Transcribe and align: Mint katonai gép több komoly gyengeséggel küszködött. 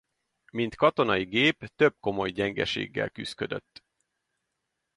Mint 0.51 0.75
katonai 0.75 1.23
gép 1.23 1.65
több 1.75 1.95
komoly 1.99 2.29
gyengeséggel 2.29 3.09
küszködött. 3.09 3.83